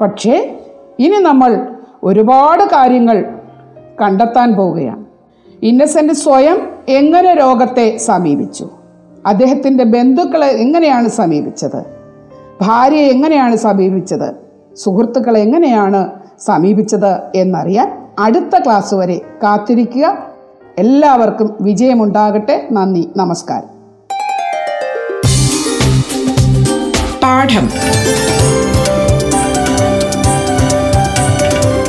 പക്ഷേ 0.01 0.61
ഇനി 0.99 1.17
നമ്മൾ 1.23 1.67
ഒരുപാട് 2.05 2.63
കാര്യങ്ങൾ 2.63 3.25
കണ്ടെത്താൻ 4.03 4.55
പോവുകയാണ്. 4.55 5.05
ഇന്നസെന്റ് 5.63 6.13
സ്വയം 6.13 6.59
എങ്ങനെ 6.89 7.35
രോഗത്തെ 7.35 7.97
സമീപിച്ചു? 7.97 8.71
അദ്ദേഹത്തിന്റെ 9.27 9.85
ബന്ധുക്കളെ 9.85 10.47
എങ്ങനെയാണ് 10.47 11.09
സമീപിച്ചത്? 11.09 11.85
ഭാര്യയെ 12.63 13.09
എങ്ങനെയാണ് 13.09 13.57
സമീപിച്ചത്? 13.57 14.35
സുഹൃത്തുക്കളെ 14.77 15.41
എങ്ങനെയാണ് 15.41 16.11
സമീപിച്ചത് 16.41 17.19
എന്നറിയാൻ 17.35 18.07
അടുത്ത 18.19 18.59
ക്ലാസ് 18.59 18.95
വരെ 18.95 19.21
കാത്തിരിക്കുക. 19.43 20.19
എല്ലാവർക്കും 20.79 21.57
വിജയമുണ്ടാകട്ടെ. 21.61 22.69
നന്ദി 22.73 23.11
നമസ്കാരം. 23.17 23.77
പാഠം. 27.23 27.69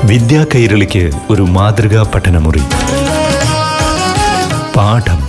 വിദ്യാ 0.07 0.45
കൈരളിക്ക് 0.55 1.11
ഒരു 1.29 1.41
മാതൃകാ 1.41 2.03
പഠനമുറി. 2.03 2.61
പാഠം. 4.75 5.27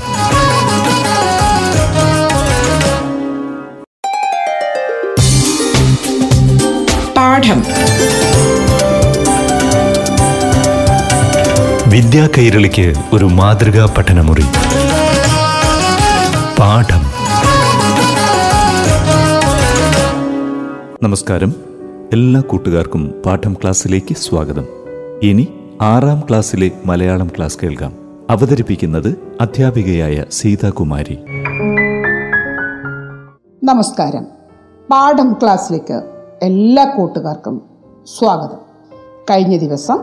പാഠം. 7.17 7.65
വിദ്യാ 11.91 12.29
കൈരളിക്ക് 12.39 12.95
ഒരു 13.13 13.25
മാതൃകാ 13.25 13.87
പഠനമുറി. 13.87 14.45
പാഠം. 16.59 17.05
നമസ്കാരം. 21.03 21.68
എല്ലാ 22.13 22.41
കൂട്ടുകാർക്കും 22.41 23.23
പാഠം 23.27 23.55
ക്ലാസ്സിലേക്ക് 23.55 24.15
സ്വാഗതം. 24.15 24.65
ഇനി 25.23 25.49
ആറാം 25.81 26.23
ക്ലാസ്സിലെ 26.29 26.71
മലയാളം 26.87 27.31
ക്ലാസ് 27.37 27.59
കേൾക്കാം. 27.63 27.93
അവതരിപ്പിക്കുന്നത് 28.31 29.19
അധ്യാപികയായ 29.41 30.25
സീതാകുമാരി. 30.31 31.19
നമസ്കാരം. 33.65 34.27
പാഠം 34.91 35.33
ക്ലാസ്സിലേക്ക് 35.33 36.03
എല്ലാ 36.43 36.95
കൂട്ടുകാർക്കും 36.97 37.63
സ്വാഗതം. 38.19 38.59
കഴിഞ്ഞ 39.31 39.57
ദിവസം 39.57 39.99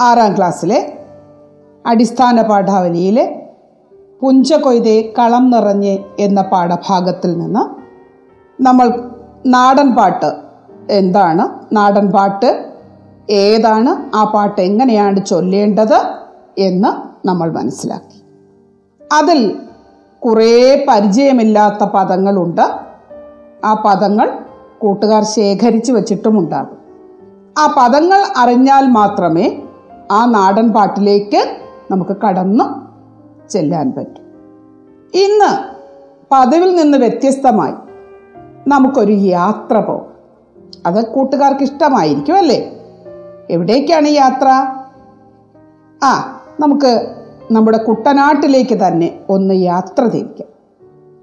ആറാം 0.00 0.36
ക്ലാസ്സിലെ 0.36 0.98
അടിസ്ഥാന 1.86 2.42
പാഠാവലിയിലെ 2.42 3.50
പുഞ്ചകൊയ്തെ 4.22 5.12
കളം 5.18 5.50
നിറഞ്ഞ് 5.50 5.98
എന്ന 6.18 6.42
പാഠഭാഗത്തിൽ 6.42 7.38
നിന്ന് 7.38 7.86
നമ്മൾ 8.62 9.10
നാടൻ 9.46 9.94
പാട്ട് 9.94 10.45
എന്താണ്? 10.90 11.74
നാടൻ 11.74 12.10
പാട്ട്. 12.10 12.72
ഏതാണ് 13.30 14.16
ആ 14.16 14.24
പാട്ട് 14.24 14.60
എങ്ങനെയാണ് 14.60 15.26
ചൊല്ലേണ്ടത് 15.26 16.02
എന്ന് 16.58 17.26
നമ്മൾ 17.26 17.52
മനസ്സിലാക്കി. 17.52 18.22
അതിൽ 19.12 19.58
കുറേ 20.26 20.86
പരിചയമില്ലാത്ത 20.88 21.84
പദങ്ങളുണ്ട്. 21.84 22.60
ആ 23.64 23.82
പദങ്ങൾ 23.86 24.38
കൂട്ടുകാർ 24.78 25.24
ശേഖരിച്ചു 25.24 25.92
വച്ചിട്ടുമുണ്ടാകും. 25.92 26.78
ആ 27.58 27.74
പദങ്ങൾ 27.78 28.24
അറിഞ്ഞാൽ 28.36 28.86
മാത്രമേ 28.86 29.62
ആ 30.12 30.24
നാടൻ 30.24 30.72
പാട്ടിലേക്ക് 30.72 31.56
നമുക്ക് 31.90 32.16
കടന്നു 32.26 32.64
ചെല്ലാൻ 33.50 33.92
പറ്റൂ. 33.92 34.22
ഇന്ന് 35.14 35.76
പതിവിൽ 36.32 36.76
നിന്ന് 36.76 36.98
വ്യത്യസ്തമായി 36.98 37.74
നമുക്കൊരു 38.68 39.12
യാത്ര 39.12 39.78
പോകാം. 39.80 40.15
അത് 40.86 41.04
കൂട്ടുകാർക്ക് 41.04 41.62
ഇഷ്ടമായിരിക്കും 41.62 42.36
അല്ലേ? 42.36 42.72
എവിടേക്കാണ് 43.50 44.08
യാത്ര? 44.08 44.48
ആ 46.04 46.40
നമുക്ക് 46.60 47.14
നമ്മുടെ 47.50 47.78
കുട്ടനാട്ടിലേക്ക് 47.78 48.86
തന്നെ 48.86 49.20
ഒന്ന് 49.28 49.54
യാത്ര 49.54 50.04
തിരിക്കാം. 50.04 50.48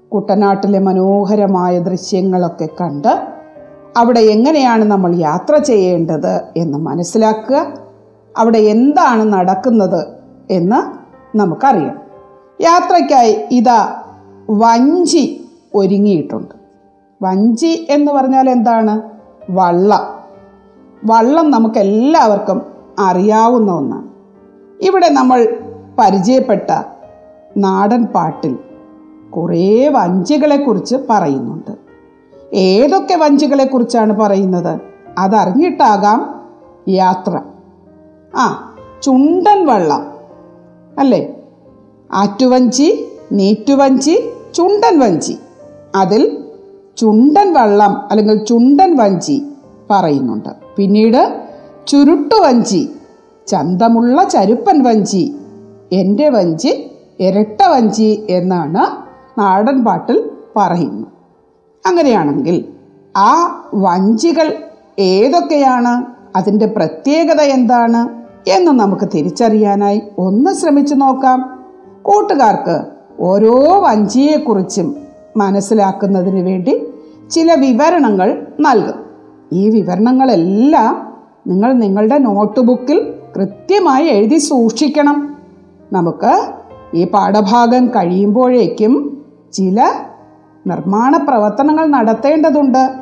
കുട്ടനാട്ടിലെ 0.08 0.78
മനോഹരമായ 0.78 1.78
ദൃശ്യങ്ങളൊക്കെ 1.78 2.68
കണ്ട് 2.80 3.26
അവിടെ 3.96 4.20
എങ്ങനെയാണ് 4.20 4.84
നമ്മൾ 4.84 5.14
യാത്ര 5.14 5.56
ചെയ്യേണ്ടത് 5.56 6.40
എന്ന് 6.56 6.78
മനസ്സിലാക്കുക. 6.78 7.66
അവിടെ 8.38 8.58
എന്താണ് 8.58 9.32
നടക്കുന്നത് 9.32 10.06
എന്ന് 10.50 11.04
നമുക്കറിയാം 11.36 12.00
യാത്രയ്ക്കായി 12.60 13.36
ഇതാ 13.50 14.02
വഞ്ചി 14.50 15.44
ഒരുങ്ങിയിട്ടുണ്ട്. 15.74 16.54
വഞ്ചി 17.22 17.86
എന്ന് 17.90 18.12
പറഞ്ഞാൽ 18.12 18.50
എന്താണ്? 18.50 19.13
വള്ളം. 19.50 20.20
വള്ളം 21.04 21.50
നമുക്ക് 21.50 21.78
എല്ലാവർക്കും 21.78 22.62
അറിയാവുന്ന 22.98 23.72
ഒന്നാണ്. 23.72 24.08
ഇവിടെ 24.80 25.08
നമ്മൾ 25.08 25.56
പരിചയപ്പെട്ട 25.98 26.82
നാടൻ 27.56 28.04
പാട്ടിൽ 28.04 28.58
കുറേ 29.30 29.88
വഞ്ചികളെക്കുറിച്ച് 29.88 30.96
പറയുന്നുണ്ട്. 31.10 31.76
ഏതൊക്കെ 32.56 33.14
വഞ്ചികളെക്കുറിച്ചാണ് 33.14 34.20
പറയുന്നത്? 34.20 34.80
അതറിഞ്ഞിട്ടാകാം 35.18 36.50
യാത്ര. 36.88 37.40
ആ 38.34 38.76
ചുണ്ടൻ 39.02 39.66
വള്ളം. 39.66 40.12
അല്ലേ? 40.98 41.36
ആറ്റുവഞ്ചി 42.12 43.08
നീറ്റുവഞ്ചി 43.32 44.32
ചുണ്ടൻ 44.54 44.98
വഞ്ചി. 44.98 45.38
അതിൽ 45.94 46.43
ചുണ്ടൻ 46.96 47.52
വള്ളം 47.52 48.10
അല്ലെങ്കിൽ 48.10 48.44
ചുണ്ടൻ 48.44 48.96
വഞ്ചി 48.96 49.42
പറയുന്നുണ്ട്. 49.90 50.48
പിന്നീട് 50.76 51.42
ചുരുട്ടു 51.86 52.34
വഞ്ചി 52.34 52.90
ചന്തമുള്ള 53.46 54.24
ചരുപ്പൻ 54.24 54.82
വഞ്ചി 54.82 55.34
എന്റെ 55.92 56.28
വഞ്ചി 56.28 56.90
ഇരട്ട 57.20 57.62
വഞ്ചി 57.62 58.26
എന്നാണ് 58.30 58.82
നാടൻ 59.40 59.84
പാട്ടിൽ 59.84 60.30
പറയുന്നു 60.56 61.06
അങ്ങനെയാണെങ്കിൽ 61.86 62.64
ആ 63.16 63.62
വഞ്ചികൾ 63.74 64.52
ഏതൊക്കെയാണ് 64.98 66.04
അതിന്റെ 66.36 66.66
പ്രത്യേകത 66.66 67.40
എന്താണ് 67.40 68.08
എന്ന് 68.50 68.72
നമുക്ക് 68.72 69.08
തിരിച്ചറിയാനായി 69.14 70.02
ഒന്ന് 70.18 70.54
ശ്രമിച്ചു 70.54 70.94
നോക്കാം. 70.94 71.58
കൂട്ടുകാർക്ക് 72.02 72.80
ഓരോ 73.20 73.80
വഞ്ചിയെക്കുറിച്ചും 73.80 75.03
മനസ്സിലാക്കുന്നതിന് 75.36 76.46
വേണ്ടി 76.46 76.86
ചില 77.30 77.54
വിവരണങ്ങൾ 77.54 78.46
നൽകും. 78.60 79.04
ഈ 79.52 79.70
വിവരണങ്ങളെല്ലാം 79.70 81.12
നിങ്ങൾ 81.46 81.72
നിങ്ങളുടെ 81.72 82.18
നോട്ട് 82.18 82.60
ബുക്കിൽ 82.60 83.14
കൃത്യമായി 83.36 84.06
എഴുതി 84.06 84.38
സൂക്ഷിക്കണം. 84.38 85.36
നമുക്ക് 85.92 86.46
ഈ 86.94 87.04
പാഠഭാഗം 87.04 87.86
കഴിയുമ്പോഴേക്കും 87.86 89.24
ചില 89.52 89.92
നിർമ്മാണ 90.66 91.16
പ്രവർത്തനങ്ങൾ 91.16 91.86
നടത്തേണ്ടതുണ്ട്. 91.86 92.94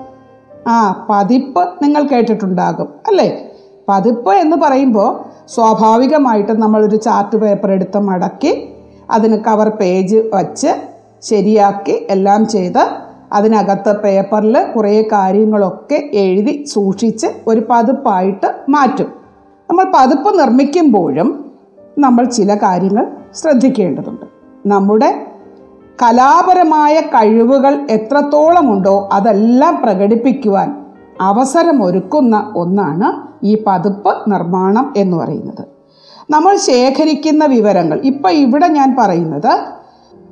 ആ 0.69 1.07
പതിപ്പ് 1.11 1.69
നിങ്ങൾ 1.83 2.03
കേട്ടിട്ടുണ്ടാകും 2.03 2.89
അല്ലേ? 3.07 3.49
പതിപ്പ് 3.89 4.31
എന്ന് 4.31 4.57
പറയുമ്പോൾ 4.57 5.25
സ്വാഭാവികമായിട്ടും 5.47 6.61
നമ്മളൊരു 6.61 6.97
ചാർട്ട് 6.97 7.37
പേപ്പർ 7.37 7.71
എടുത്ത് 7.71 7.99
മടക്കി 7.99 8.69
അതിന് 9.11 9.37
കവർ 9.37 9.69
പേജ് 9.69 10.17
വച്ച് 10.35 10.92
ശരിയാക്കി 11.23 12.07
എല്ലാം 12.11 12.49
ചെയ്ത് 12.49 12.89
അതിനകത്ത് 13.33 14.01
പേപ്പറിൽ 14.01 14.67
കുറേ 14.77 15.03
കാര്യങ്ങളൊക്കെ 15.03 16.11
എഴുതി 16.13 16.65
സൂക്ഷിച്ച് 16.65 17.27
ഒരു 17.47 17.67
പതിപ്പായിട്ട് 17.71 18.55
മാറ്റും. 18.69 19.13
നമ്മൾ 19.71 19.85
പതിപ്പ് 19.95 20.39
നിർമ്മിക്കുമ്പോഴും 20.39 21.53
നമ്മൾ 21.99 22.25
ചില 22.25 22.55
കാര്യങ്ങൾ 22.55 23.07
ശ്രദ്ധിക്കേണ്ടതുണ്ട്. 23.35 24.27
നമ്മുടെ 24.67 25.27
കലാപരമായ 26.03 27.01
കഴിവുകൾ 27.01 27.87
എത്രത്തോളമുണ്ടോ 27.91 29.09
അതെല്ലാം 29.13 29.81
പ്രകടിപ്പിക്കുവാൻ 29.83 30.85
അവസരമൊരുക്കുന്ന 31.21 32.53
ഒന്നാണ് 32.57 33.29
ഈ 33.47 33.63
പതിപ്പ് 33.67 34.31
നിർമ്മാണം 34.31 34.93
എന്ന് 34.97 35.17
പറയുന്നത്. 35.17 35.65
നമ്മൾ 36.31 36.57
ശേഖരിക്കുന്ന 36.57 37.45
വിവരങ്ങൾ 37.45 38.01
ഇപ്പം 38.05 38.31
ഇവിടെ 38.31 38.69
ഞാൻ 38.69 38.97
പറയുന്നത് 38.99 39.59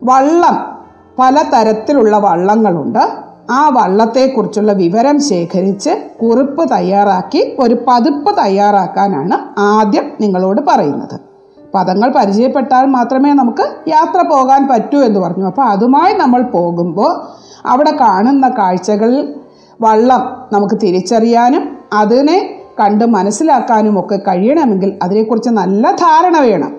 വള്ളം 0.04 0.79
പലതരത്തിലുള്ള 1.18 2.18
വള്ളങ്ങളുണ്ട്. 2.18 3.30
ആ 3.50 3.68
വള്ളത്തെക്കുറിച്ചുള്ള 3.68 4.72
വിവരം 4.72 5.20
ശേഖരിച്ച് 5.20 5.90
കുറിപ്പ് 6.22 6.70
തയ്യാറാക്കി 6.72 7.56
ഒരു 7.58 7.76
പതിപ്പ് 7.88 8.36
തയ്യാറാക്കാനാണ് 8.38 9.60
ആദ്യം 9.60 10.04
നിങ്ങളോട് 10.20 10.60
പറയുന്നത്. 10.68 11.20
പദങ്ങൾ 11.74 12.12
പരിചയപ്പെട്ടാൽ 12.12 12.86
മാത്രമേ 12.86 13.32
നമുക്ക് 13.32 13.88
യാത്ര 13.88 14.28
പോകാൻ 14.28 14.68
പറ്റൂ 14.68 14.98
എന്ന് 14.98 15.20
പറഞ്ഞു. 15.20 15.46
അപ്പോൾ 15.46 15.62
അതുമായി 15.62 16.14
നമ്മൾ 16.14 16.42
പോകുമ്പോൾ 16.42 17.20
അവിടെ 17.66 17.96
കാണുന്ന 18.00 18.48
കാഴ്ചകളിൽ 18.48 19.34
വള്ളം 19.80 20.48
നമുക്ക് 20.52 20.74
തിരിച്ചറിയാനും 20.74 21.78
അതിനെ 21.92 22.56
കണ്ട് 22.80 23.04
മനസ്സിലാക്കാനും 23.04 24.00
ഒക്കെ 24.00 24.16
കഴിയണമെങ്കിൽ 24.16 24.98
അതിനെക്കുറിച്ച് 25.02 25.50
നല്ല 25.50 25.90
ധാരണ 25.90 26.38
വേണം. 26.38 26.72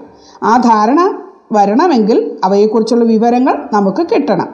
ആ 0.44 0.58
ധാരണ 0.58 1.14
വരണമെങ്കിൽ 1.52 2.38
അവയെക്കുറിച്ചുള്ള 2.44 3.04
വിവരങ്ങൾ 3.04 3.70
നമുക്ക് 3.74 4.08
കിട്ടണം. 4.12 4.48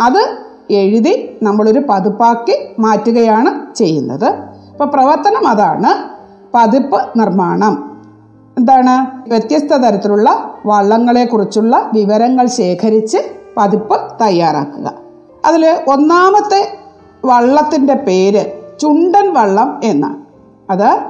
അത് 0.00 0.38
എഴുതി 0.70 1.38
നമ്മളൊരു 1.42 1.82
പതിപ്പാക്കി 1.88 2.68
മാറ്റുകയാണ് 2.78 3.74
ചെയ്യുന്നത്. 3.74 4.24
അപ്പോൾ 4.24 4.84
പ്രവർത്തനം 4.84 5.48
അതാണ്. 5.48 6.08
പതിപ്പ് 6.54 7.00
നിർമ്മാണം. 7.16 8.02
എന്താണ്? 8.58 9.22
വ്യത്യസ്ത 9.30 9.66
തരത്തിലുള്ള 9.66 10.54
വള്ളങ്ങളെക്കുറിച്ചുള്ള 10.66 11.90
വിവരങ്ങൾ 11.94 12.46
ശേഖരിച്ച് 12.46 13.18
പതിപ്പ് 13.56 14.00
തയ്യാറാക്കുക. 14.22 14.92
അതിൽ 15.44 15.78
ഒന്നാമത്തെ 15.88 16.78
വള്ളത്തിന്റെ 17.24 17.94
പേര് 17.94 18.52
ചുണ്ടൻ 18.80 19.34
വള്ളം 19.34 19.80
എന്നാണ്. 19.84 20.22
അത് 20.70 21.00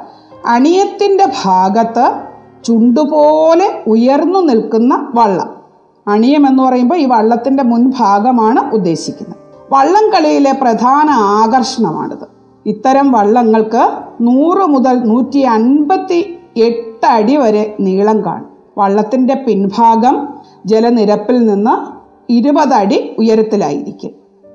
അണിയത്തിന്റെ 0.47 1.27
ഭാഗത്ത് 1.43 2.32
ചുണ്ടുപോലെ 2.65 3.85
ഉയർന്നു 3.87 4.39
നിൽക്കുന്ന 4.39 5.13
വള്ളം. 5.15 5.63
അണിയം 6.09 6.47
എന്ന് 6.47 6.63
പറയുമ്പോൾ 6.63 6.97
ഈ 6.97 7.07
വള്ളത്തിന്റെ 7.07 7.63
മുൻഭാഗമാണ് 7.63 8.75
ഉദ്ദേശിക്കുന്നത്. 8.75 9.37
വള്ളം 9.73 10.11
കളിയിലെ 10.11 10.53
പ്രധാന 10.53 11.11
ആകർഷണമാണിത്. 11.11 12.29
ഇത്തരം 12.67 13.13
വള്ളങ്ങൾക്ക് 13.13 13.91
നൂറ് 14.21 14.67
മുതൽ 14.67 15.01
നൂറ്റി 15.05 15.39
അൻപത്തി 15.39 16.39
എട്ട് 16.57 17.07
അടി 17.07 17.37
വരെ 17.37 17.77
നീളം 17.81 18.25
കാണും. 18.25 18.49
വള്ളത്തിന്റെ 18.79 19.35
പിൻഭാഗം 19.35 20.29
ജലനിരപ്പിൽ 20.67 21.47
നിന്ന് 21.47 22.03
ഇരുപതടി 22.33 23.15
ഉയരത്തിലായിരിക്കും. 23.19 24.11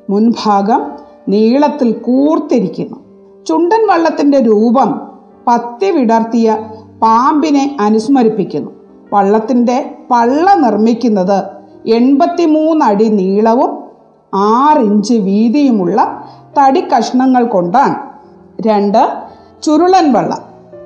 മുൻഭാഗം 0.10 0.82
നീളത്തിൽ 1.30 1.92
കൂർത്തിരിക്കുന്നു. 1.92 2.96
ചുണ്ടൻ 3.46 3.88
വള്ളത്തിന്റെ 3.88 4.40
രൂപം 4.40 5.02
പത്തി 5.48 5.92
വിടർത്തിയ 5.92 6.58
പാമ്പിനെ 7.02 7.78
അനുസ്മരിപ്പിക്കുന്നു. 7.80 8.72
പള്ളത്തിന്റെ 9.14 9.96
പള്ള 10.12 10.54
നിർമ്മിക്കുന്നത് 10.54 11.44
എൺപത്തിമൂന്ന് 11.88 12.86
അടി 12.86 13.08
നീളവും 13.08 13.84
ആറിഞ്ച് 14.34 15.14
വീതിയുമുള്ള 15.14 16.26
തടി 16.60 16.82
കഷ്ണങ്ങൾ 16.82 17.44
കൊണ്ടാണ്. 17.44 17.96
രണ്ട് 18.62 19.14
ചുരുളൻ 19.64 20.14
വള്ളം. 20.14 20.38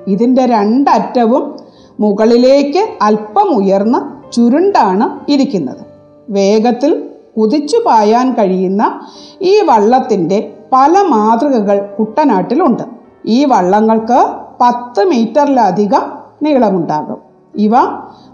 ഇതിന്റെ 0.06 0.46
രണ്ടറ്റവും 0.46 1.56
മുകളിലേക്ക് 2.00 2.88
അല്പം 3.02 3.56
ഉയർന്ന് 3.56 4.32
ചുരുണ്ടാണ് 4.32 5.30
ഇരിക്കുന്നത്. 5.30 5.86
വേഗത്തിൽ 6.30 7.08
കുതിച്ചു 7.38 7.76
പായാൻ 7.86 8.32
കഴിയുന്ന 8.32 9.00
ഈ 9.42 9.60
വള്ളത്തിന്റെ 9.60 10.52
പല 10.72 10.90
മാതൃകകൾ 10.90 11.86
കുട്ടനാട്ടിലുണ്ട്. 11.98 12.82
ഈ 13.26 13.44
വള്ളങ്ങൾക്ക് 13.44 14.41
പത്ത് 14.62 15.04
മീറ്ററിലധികം 15.04 16.02
നീളമുണ്ടാകും. 16.42 17.16
ഇവ 17.54 17.72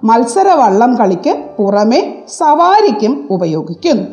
മത്സരവള്ളം 0.04 0.96
കളിക്ക് 0.96 1.44
പുറമെ 1.58 2.24
സവാരിക്കും 2.28 3.28
ഉപയോഗിക്കുന്നു. 3.30 4.08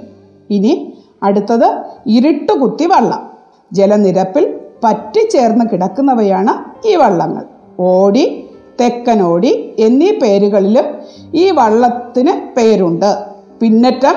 ഇനി 0.49 0.97
അടുത്തത് 1.23 1.83
ഇരുട്ടുകുത്തി 2.05 2.85
വള്ളം. 2.85 3.29
ജലനിരപ്പിൽ 3.73 4.59
പറ്റിച്ചേർന്ന് 4.83 5.65
കിടക്കുന്നവയാണ് 5.73 6.87
ഈ 6.87 6.95
വള്ളങ്ങൾ. 6.95 7.43
ഓടി 7.79 8.49
തെക്കനോടി 8.81 9.75
എന്നീ 9.79 10.11
പേരുകളിലും 10.11 10.85
ഈ 11.35 11.51
വള്ളത്തിന് 11.51 12.55
പേരുണ്ട്. 12.57 13.15
പിന്നറ്റം 13.59 14.15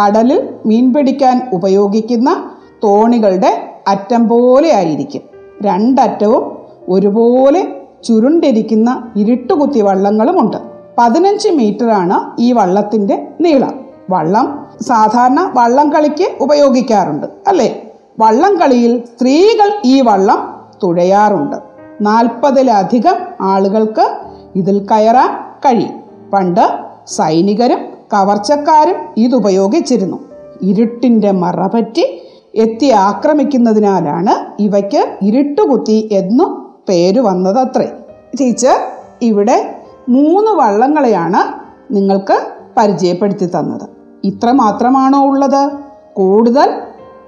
കടലിൽ 0.00 0.54
മീൻ 0.66 0.94
പിടിക്കാൻ 0.94 1.50
ഉപയോഗിക്കുന്ന 1.52 2.50
തോണികളുടെ 2.84 3.80
അറ്റം 3.88 4.28
പോലെ 4.28 4.74
ആയിരിക്കും. 4.74 5.22
രണ്ടറ്റവും 5.62 6.61
ഒരുപോലെ 6.88 7.72
ചുരുണ്ടിരിക്കുന്ന 8.04 9.12
ഇരുട്ടുകുത്തി 9.16 9.80
വള്ളങ്ങളുമുണ്ട്. 9.80 10.56
പതിനഞ്ച് 10.98 11.48
മീറ്ററാണ് 11.48 12.40
ഈ 12.40 12.52
വള്ളത്തിന്റെ 12.52 13.28
നീളം. 13.40 13.80
വള്ളം 14.10 14.66
സാധാരണ 14.80 15.52
വള്ളം 15.56 15.92
കളിക്ക് 15.92 16.28
ഉപയോഗിക്കാറുണ്ട് 16.40 17.26
അല്ലേ? 17.46 17.82
വള്ളം 18.20 18.60
കളിയിൽ 18.60 19.02
സ്ത്രീകൾ 19.04 19.72
ഈ 19.84 20.00
വള്ളം 20.00 20.60
തുഴയാറുണ്ട്. 20.82 21.56
നാൽപ്പതിലധികം 22.00 23.14
ആളുകൾക്ക് 23.40 24.16
ഇതിൽ 24.56 24.86
കയറാൻ 24.90 25.30
കഴിയും. 25.58 26.02
പണ്ട് 26.32 26.78
സൈനികരും 27.06 27.78
കവർച്ചക്കാരും 28.12 28.94
ഇതുപയോഗിച്ചിരുന്നു 29.16 30.18
ഇരുട്ടിന്റെ 30.62 31.30
മറപറ്റി 31.30 32.22
എത്തി 32.54 32.86
ആക്രമിക്കുന്നതിനാലാണ് 32.86 34.62
ഇവയ്ക്ക് 34.62 35.18
ഇരുട്ടുകുത്തി 35.22 36.08
എന്നു 36.12 36.61
പേര് 36.88 37.20
വന്നതത്രേ. 37.20 37.92
ടീച്ചർ 38.40 38.76
ഇവിടെ 39.22 39.76
മൂന്ന് 40.08 40.50
വള്ളങ്ങളെയാണ് 40.50 41.62
നിങ്ങൾക്ക് 41.94 42.46
പരിചയപ്പെടുത്തി 42.76 43.46
തന്നത്. 43.46 43.88
ഇത്ര 44.24 44.50
മാത്രമാണോ 44.50 45.24
ഉള്ളത്? 45.24 45.70
കൂടുതൽ 46.12 46.70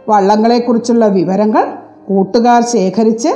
വള്ളങ്ങളെക്കുറിച്ചുള്ള 0.08 1.06
വിവരങ്ങൾ 1.06 1.66
കൂട്ടുകാർ 2.08 2.62
ശേഖരിച്ച് 2.62 3.28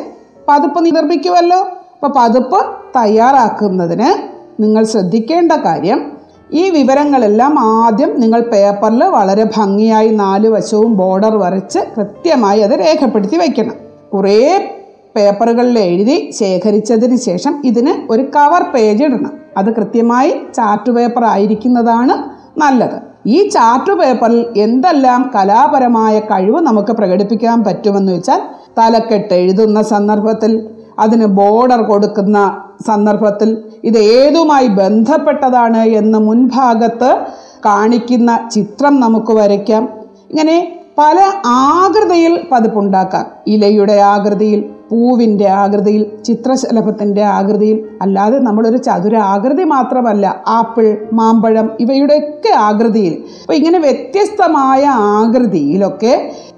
പതിപ്പ് 0.49 0.87
നിർമ്മിക്കുമല്ലോ 0.87 1.59
അപ്പോൾ 1.59 2.13
പതിപ്പ് 2.17 2.61
തയ്യാറാക്കുന്നതിന് 2.97 4.29
നിങ്ങൾ 4.63 4.85
ശ്രദ്ധിക്കേണ്ട 4.85 5.53
കാര്യം 5.53 6.13
ഈ 6.53 6.71
വിവരങ്ങളെല്ലാം 6.71 7.59
ആദ്യം 7.59 8.21
നിങ്ങൾ 8.21 8.41
പേപ്പറിൽ 8.41 9.05
വളരെ 9.05 9.45
ഭംഗിയായി 9.57 10.09
നാല് 10.09 10.49
വശവും 10.49 10.97
ബോർഡർ 10.97 11.37
വരച്ച് 11.37 11.79
കൃത്യമായി 11.79 12.61
അത് 12.61 12.71
രേഖപ്പെടുത്തി 12.71 13.37
വയ്ക്കണം. 13.37 13.75
കുറേ 14.15 14.75
പേപ്പറുകളിൽ 15.17 15.79
എഴുതി 15.79 16.30
ശേഖരിച്ചതിന് 16.39 17.17
ശേഷം 17.17 17.63
ഇതിന് 17.65 18.13
ഒരു 18.13 18.23
കവർ 18.23 18.63
പേജ് 18.63 19.04
ഇടണം. 19.04 19.32
അത് 19.56 19.76
കൃത്യമായി 19.76 20.30
ചാർട്ട് 20.54 20.91
പേപ്പർ 20.91 21.25
ആയിരിക്കുന്നതാണ് 21.25 22.15
നല്ലത്. 22.59 22.99
ഈ 23.26 23.49
ചാർട്ട് 23.49 23.93
പേപ്പറിൽ 23.93 24.47
എന്തെല്ലാം 24.56 25.30
കലാപരമായ 25.35 26.21
കഴിവ് 26.21 26.61
നമുക്ക് 26.61 26.93
പ്രകടിപ്പിക്കാൻ 26.93 27.65
പറ്റുമെന്ന് 27.65 28.13
വെച്ചാൽ 28.13 28.41
തലക്കെട്ട് 28.78 29.35
എഴുതുന്ന 29.35 29.82
സന്ദർഭത്തിൽ 29.82 30.69
അതിന് 30.99 31.26
ബോർഡർ 31.26 31.82
കൊടുക്കുന്ന 31.82 32.63
സന്ദർഭത്തിൽ 32.87 33.59
ഇത് 33.85 33.99
ഏതുമായി 33.99 34.69
ബന്ധപ്പെട്ടതാണ് 34.69 35.85
എന്ന് 35.85 36.19
മുൻഭാഗത്ത് 36.19 37.17
കാണിക്കുന്ന 37.65 38.49
ചിത്രം 38.50 39.00
നമുക്ക് 39.00 39.32
വരയ്ക്കാം. 39.32 39.89
ഇങ്ങനെ 40.30 40.82
പല 40.99 41.19
ആകൃതിയിൽ 41.47 42.41
പതിപ്പുണ്ടാക്കാം. 42.52 43.26
ഇലയുടെ 43.47 43.93
ആകൃതിയിൽ 43.93 44.71
പൂവിന്റെ 44.91 45.49
ആകൃതിയിൽ 45.63 46.03
ചിത്രശലഭത്തിന്റെ 46.25 47.23
ആകൃതിയിൽ 47.23 47.79
അല്ലാതെ 48.03 48.39
നമ്മളൊരു 48.39 48.77
ചതുര 48.77 49.17
ആകൃതി 49.35 49.65
മാത്രമല്ല 49.65 50.27
ആപ്പിൾ 50.49 50.87
മാമ്പഴം 51.13 51.71
ഇവയുടെയൊക്കെ 51.81 52.53
ആകൃതിയിൽ. 52.59 53.15
അപ്പോൾ 53.43 53.55
ഇങ്ങനെ 53.55 53.79
വ്യത്യസ്തമായ 53.79 54.85
ആകൃതിയിലൊക്കെ 55.17 56.15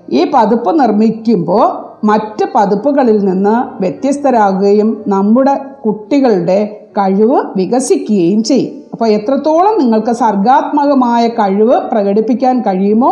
ഈ 0.08 0.22
പതിപ്പ് 0.34 0.80
നിർമ്മിക്കുമ്പോൾ 0.80 1.64
മറ്റ് 2.04 2.44
പതിപ്പുകളിൽ 2.54 3.24
നിന്ന് 3.24 3.56
വ്യത്യസ്തരാകുകയും 3.80 4.90
നമ്മുടെ 5.06 5.54
കുട്ടികളുടെ 5.84 6.60
കഴിവ് 6.98 7.38
വികസിക്കുകയും 7.56 8.40
ചെയ്യും. 8.42 8.72
അപ്പോൾ 8.92 9.08
എത്രത്തോളം 9.08 9.74
നിങ്ങൾക്ക് 9.78 10.12
സർഗാത്മകമായ 10.12 11.28
കഴിവ് 11.28 11.76
പ്രകടിപ്പിക്കാൻ 11.92 12.56
കഴിയുമോ 12.66 13.10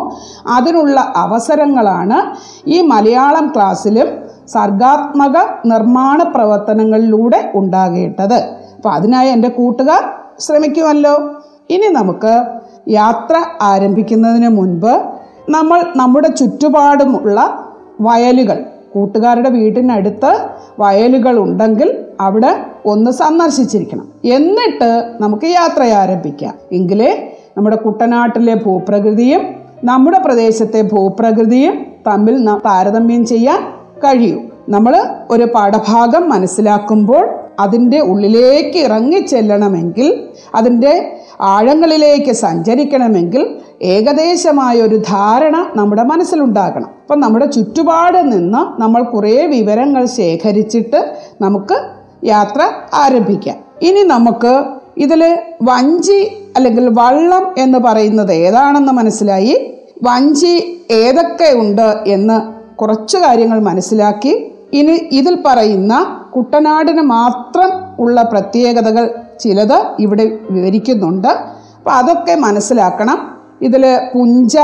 അതിനുള്ള 0.56 1.12
അവസരങ്ങളാണ് 1.16 2.18
ഈ 2.66 2.80
മലയാളം 2.80 3.46
ക്ലാസ്സിലും 3.54 4.08
സർഗാത്മക 4.54 5.36
നിർമ്മാണ 5.64 6.22
പ്രവർത്തനങ്ങളിലൂടെ 6.34 7.40
ഉണ്ടാകേണ്ടത്. 7.54 8.38
അപ്പോൾ 8.76 8.88
അതിനായി 8.88 9.28
എന്റെ 9.28 9.48
കൂട്ടുകാർ 9.48 10.02
ശ്രമിക്കുമല്ലോ. 10.38 11.14
ഇനി 11.70 11.88
നമുക്ക് 11.92 12.34
യാത്ര 12.88 13.36
ആരംഭിക്കുന്നതിന് 13.62 14.48
മുൻപ് 14.48 14.92
നമ്മൾ 15.48 15.78
നമ്മുടെ 15.96 16.28
ചുറ്റുപാടുമുള്ള 16.28 17.38
വയലുകൾ 18.00 18.58
കൂട്ടുകാരുടെ 18.94 19.50
വീടിനടുത്ത് 19.50 20.30
വയലുകൾ 20.78 21.38
ഉണ്ടെങ്കിൽ 21.38 21.88
അവിടെ 22.20 22.52
ഒന്ന് 22.84 23.10
സന്ദർശിച്ചിരിക്കണം. 23.10 24.06
എന്നിട്ട് 24.36 24.88
നമുക്ക് 25.20 25.46
യാത്ര 25.46 25.82
ആരംഭിക്കാം. 26.02 26.54
എങ്കിലേ 26.72 27.10
നമ്മുടെ 27.56 27.76
കുട്ടനാട്ടിലെ 27.76 28.54
ഭൂപ്രകൃതിയും 28.54 29.42
നമ്മുടെ 29.84 30.18
പ്രദേശത്തെ 30.18 30.82
ഭൂപ്രകൃതിയും 30.82 31.74
തമ്മിൽ 32.06 32.34
താരതമ്യം 32.66 33.26
ചെയ്യാൻ 33.26 33.60
കഴിയൂ. 34.04 34.40
നമ്മൾ 34.68 35.04
ഒരു 35.30 35.44
പാഠഭാഗം 35.44 36.28
മനസ്സിലാക്കുമ്പോൾ 36.28 37.28
അതിന്റെ 37.60 38.00
ഉള്ളിലേക്ക് 38.00 38.78
ഇറങ്ങിച്ചെല്ലണമെങ്കിൽ 38.78 40.24
അതിന്റെ 40.54 41.20
ആഴങ്ങളിലേക്ക് 41.40 42.32
സഞ്ചരിക്കണമെങ്കിൽ 42.32 43.56
ഏകദേശമായ 43.82 44.80
ഒരു 44.80 44.96
ധാരണ 44.96 45.66
നമ്മുടെ 45.76 46.02
മനസ്സിലുണ്ടാകണം. 46.02 46.86
അപ്പം 46.86 47.20
നമ്മുടെ 47.20 47.46
ചുറ്റുപാട് 47.46 48.32
നിന്ന് 48.32 48.80
നമ്മൾ 48.80 49.02
കുറേ 49.02 49.46
വിവരങ്ങൾ 49.46 50.04
ശേഖരിച്ചിട്ട് 50.04 51.14
നമുക്ക് 51.40 51.78
യാത്ര 52.24 52.70
ആരംഭിക്കാം. 52.94 53.56
ഇനി 53.82 54.02
നമുക്ക് 54.02 54.64
ഇതിൽ 54.96 55.38
വഞ്ചി 55.62 56.46
അല്ലെങ്കിൽ 56.56 56.88
വള്ളം 56.88 57.54
എന്ന് 57.58 57.78
പറയുന്നത് 57.78 58.32
ഏതാണെന്ന് 58.32 58.92
മനസ്സിലായി? 58.92 59.74
വഞ്ചി 60.02 60.80
ഏതൊക്കെ 60.90 61.58
ഉണ്ട് 61.58 61.94
എന്ന് 62.06 62.57
കുറച്ച് 62.80 63.16
കാര്യങ്ങൾ 63.16 63.60
മനസ്സിലാക്കി. 63.60 64.52
ഇനി 64.72 64.92
ഇതിൽ 65.12 65.38
പറയുന്ന 65.46 66.20
കുട്ടനാടിന് 66.36 67.02
മാത്രം 67.02 67.70
ഉള്ള 67.98 68.22
പ്രത്യേകതകൾ 68.22 69.14
ചിലത് 69.40 69.84
ഇവിടെ 70.00 70.38
വിവരിക്കുന്നുണ്ട്. 70.50 71.28
അപ്പം 71.28 71.92
അതൊക്കെ 71.92 72.34
മനസ്സിലാക്കണം. 72.34 73.18
ഇതിൽ 73.62 73.98
പുഞ്ച 74.14 74.58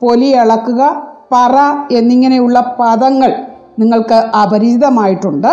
പൊലി 0.00 0.30
അളക്കുക 0.30 1.02
പറ 1.32 1.56
എന്നിങ്ങനെയുള്ള 1.94 2.76
പദങ്ങൾ 2.80 3.32
നിങ്ങൾക്ക് 3.78 4.14
അപരിചിതമായിട്ടുണ്ട്. 4.14 5.46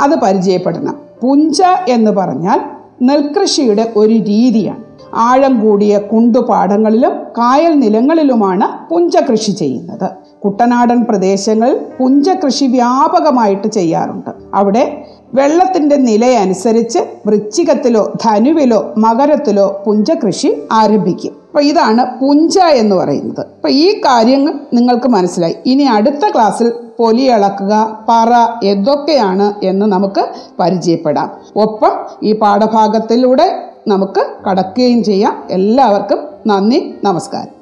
അത് 0.00 0.14
പരിചയപ്പെടണം 0.18 0.96
പുഞ്ച 1.22 1.62
എന്ന് 1.88 2.10
പറഞ്ഞാൽ 2.10 2.60
നെൽകൃഷിയുടെ 3.02 3.92
ഒരു 3.96 4.14
രീതിയാണ്. 4.14 4.82
ആഴം 5.14 5.60
കൂടിയ 5.60 5.98
കുണ്ടുപാടങ്ങളിലും 5.98 7.10
കായൽ 7.38 7.78
നിലങ്ങളിലുമാണ് 7.80 8.88
പുഞ്ച 8.90 9.16
കൃഷി 9.16 9.50
ചെയ്യുന്നത്. 9.52 10.21
കുട്ടനാടൻ 10.44 11.04
പ്രദേശങ്ങൾ 11.04 11.86
പുഞ്ച 12.00 12.30
കൃഷി 12.30 12.64
വ്യാപകമായിട്ട് 12.64 13.68
ചെയ്യാറുണ്ട്. 13.68 14.30
അവിടെ 14.54 15.04
വെള്ളത്തിന്റെ 15.34 15.96
നിലയനുസരിച്ച് 15.96 16.98
വൃശ്ചികത്തിലോ 17.26 18.12
ധനുവിലോ 18.24 18.94
മകരത്തിലോ 18.98 19.82
പുഞ്ച 19.86 20.10
കൃഷി 20.10 20.62
ആരംഭിക്കും. 20.72 21.32
അപ്പോൾ 21.46 21.64
ഇതാണ് 21.64 22.20
പുഞ്ച 22.20 22.58
എന്ന് 22.58 22.96
പറയുന്നത്. 22.96 23.40
അപ്പോൾ 23.40 23.68
ഈ 23.68 24.00
കാര്യങ്ങൾ 24.00 24.54
നിങ്ങൾക്ക് 24.74 25.08
മനസ്സിലായി. 25.08 25.54
ഇനി 25.66 25.82
അടുത്ത 25.82 26.28
ക്ലാസ്സിൽ 26.34 26.72
പൊലി 26.98 27.22
ഇളക്കുക 27.22 28.04
പറ 28.08 28.64
എന്തൊക്കെയാണ് 28.64 29.54
എന്ന് 29.62 29.86
നമുക്ക് 29.86 30.28
പരിചയപ്പെടാം. 30.60 31.30
ഒപ്പം 31.56 31.92
ഈ 32.22 32.32
പാഠഭാഗത്തിലൂടെ 32.32 33.58
നമുക്ക് 33.88 34.26
കടക്കുകയും 34.50 35.04
ചെയ്യാം. 35.04 35.42
എല്ലാവർക്കും 35.50 36.18
നന്ദി 36.46 36.94
നമസ്കാരം. 37.04 37.61